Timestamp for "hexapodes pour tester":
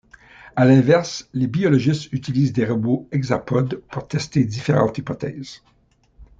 3.11-4.45